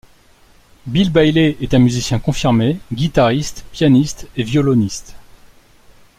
Bill 0.87 1.11
Bailey 1.11 1.57
est 1.61 1.75
un 1.75 1.77
musicien 1.77 2.17
confirmé, 2.17 2.79
guitariste, 2.91 3.65
pianiste 3.71 4.27
et 4.35 4.41
violoniste. 4.41 5.15